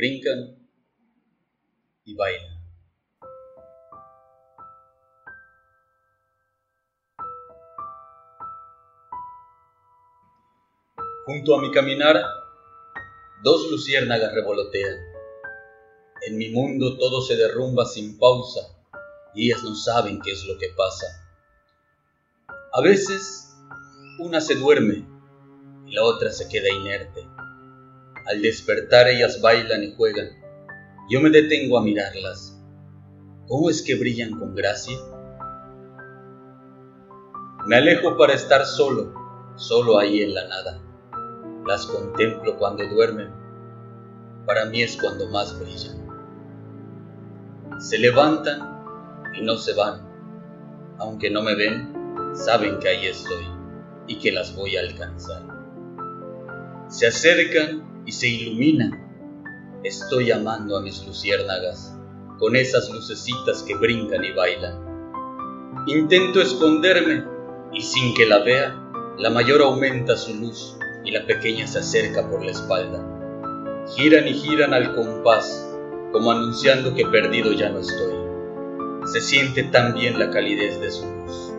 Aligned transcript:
brincan 0.00 0.56
y 2.04 2.14
bailan. 2.14 2.58
Junto 11.26 11.54
a 11.54 11.60
mi 11.60 11.70
caminar, 11.70 12.16
dos 13.44 13.70
luciérnagas 13.70 14.32
revolotean. 14.32 14.96
En 16.26 16.38
mi 16.38 16.48
mundo 16.48 16.96
todo 16.96 17.20
se 17.20 17.36
derrumba 17.36 17.84
sin 17.84 18.18
pausa 18.18 18.60
y 19.34 19.50
ellas 19.50 19.62
no 19.62 19.74
saben 19.74 20.18
qué 20.22 20.32
es 20.32 20.44
lo 20.46 20.56
que 20.58 20.70
pasa. 20.74 21.06
A 22.72 22.80
veces 22.80 23.54
una 24.18 24.40
se 24.40 24.54
duerme 24.54 25.04
y 25.86 25.92
la 25.92 26.04
otra 26.04 26.32
se 26.32 26.48
queda 26.48 26.70
inerte. 26.70 27.39
Al 28.26 28.42
despertar 28.42 29.08
ellas 29.08 29.40
bailan 29.40 29.82
y 29.82 29.94
juegan. 29.94 30.28
Yo 31.08 31.20
me 31.20 31.30
detengo 31.30 31.78
a 31.78 31.82
mirarlas. 31.82 32.60
¿Cómo 33.48 33.68
es 33.70 33.82
que 33.82 33.96
brillan 33.96 34.38
con 34.38 34.54
gracia? 34.54 34.96
Me 37.66 37.76
alejo 37.76 38.16
para 38.16 38.34
estar 38.34 38.64
solo, 38.64 39.12
solo 39.56 39.98
ahí 39.98 40.22
en 40.22 40.34
la 40.34 40.46
nada. 40.46 40.80
Las 41.66 41.86
contemplo 41.86 42.56
cuando 42.58 42.88
duermen. 42.88 43.30
Para 44.46 44.66
mí 44.66 44.82
es 44.82 44.96
cuando 44.96 45.28
más 45.28 45.58
brillan. 45.58 46.00
Se 47.80 47.98
levantan 47.98 49.32
y 49.34 49.42
no 49.42 49.56
se 49.56 49.74
van. 49.74 50.08
Aunque 50.98 51.30
no 51.30 51.42
me 51.42 51.54
ven, 51.54 51.92
saben 52.34 52.78
que 52.78 52.88
ahí 52.88 53.06
estoy 53.06 53.44
y 54.06 54.18
que 54.18 54.32
las 54.32 54.54
voy 54.54 54.76
a 54.76 54.80
alcanzar. 54.80 55.42
Se 56.88 57.06
acercan 57.06 57.89
y 58.10 58.12
se 58.12 58.26
iluminan. 58.26 58.90
Estoy 59.84 60.26
llamando 60.26 60.76
a 60.76 60.82
mis 60.82 61.06
luciérnagas 61.06 61.96
con 62.40 62.56
esas 62.56 62.90
lucecitas 62.90 63.62
que 63.62 63.76
brincan 63.76 64.24
y 64.24 64.32
bailan. 64.32 65.84
Intento 65.86 66.42
esconderme 66.42 67.22
y 67.72 67.80
sin 67.82 68.12
que 68.14 68.26
la 68.26 68.40
vea, 68.40 68.74
la 69.16 69.30
mayor 69.30 69.62
aumenta 69.62 70.16
su 70.16 70.34
luz 70.34 70.76
y 71.04 71.12
la 71.12 71.24
pequeña 71.24 71.68
se 71.68 71.78
acerca 71.78 72.28
por 72.28 72.44
la 72.44 72.50
espalda. 72.50 72.98
Giran 73.94 74.26
y 74.26 74.34
giran 74.34 74.74
al 74.74 74.96
compás, 74.96 75.72
como 76.10 76.32
anunciando 76.32 76.92
que 76.92 77.06
perdido 77.06 77.52
ya 77.52 77.68
no 77.70 77.78
estoy. 77.78 78.16
Se 79.12 79.20
siente 79.20 79.62
tan 79.62 79.94
bien 79.94 80.18
la 80.18 80.30
calidez 80.30 80.80
de 80.80 80.90
su 80.90 81.06
luz. 81.06 81.52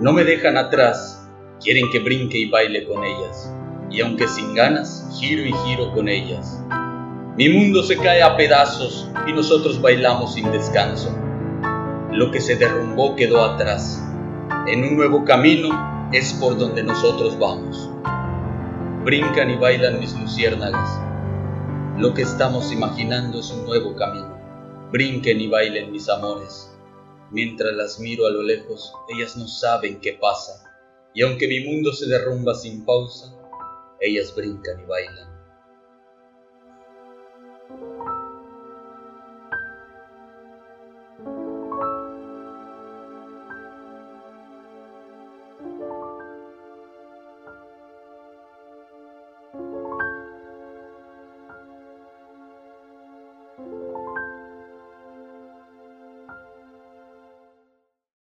No 0.00 0.12
me 0.12 0.22
dejan 0.22 0.56
atrás, 0.56 1.28
quieren 1.60 1.90
que 1.90 1.98
brinque 1.98 2.38
y 2.38 2.48
baile 2.48 2.86
con 2.86 3.02
ellas, 3.02 3.52
y 3.90 4.00
aunque 4.00 4.28
sin 4.28 4.54
ganas, 4.54 5.08
giro 5.18 5.42
y 5.42 5.52
giro 5.64 5.92
con 5.92 6.08
ellas. 6.08 6.62
Mi 7.36 7.48
mundo 7.48 7.82
se 7.82 7.96
cae 7.96 8.22
a 8.22 8.36
pedazos 8.36 9.08
y 9.26 9.32
nosotros 9.32 9.80
bailamos 9.80 10.34
sin 10.34 10.50
descanso. 10.52 11.14
Lo 12.10 12.30
que 12.30 12.40
se 12.40 12.56
derrumbó 12.56 13.14
quedó 13.14 13.44
atrás. 13.44 14.02
En 14.66 14.84
un 14.84 14.96
nuevo 14.96 15.24
camino 15.24 16.08
es 16.12 16.32
por 16.34 16.56
donde 16.56 16.82
nosotros 16.82 17.38
vamos. 17.38 17.90
Brincan 19.04 19.50
y 19.50 19.56
bailan 19.56 20.00
mis 20.00 20.18
luciérnagas. 20.18 21.00
Lo 21.98 22.14
que 22.14 22.22
estamos 22.22 22.72
imaginando 22.72 23.40
es 23.40 23.50
un 23.50 23.66
nuevo 23.66 23.94
camino. 23.94 24.36
Brinquen 24.90 25.40
y 25.40 25.48
bailen 25.48 25.92
mis 25.92 26.08
amores. 26.08 26.72
Mientras 27.30 27.74
las 27.74 27.98
miro 28.00 28.26
a 28.26 28.30
lo 28.30 28.42
lejos, 28.42 28.92
ellas 29.08 29.36
no 29.36 29.46
saben 29.46 30.00
qué 30.00 30.12
pasa. 30.12 30.64
Y 31.12 31.22
aunque 31.22 31.48
mi 31.48 31.60
mundo 31.60 31.92
se 31.92 32.06
derrumba 32.06 32.54
sin 32.54 32.84
pausa, 32.84 33.34
ellas 34.00 34.34
brincan 34.34 34.80
y 34.80 34.84
bailan. 34.84 35.35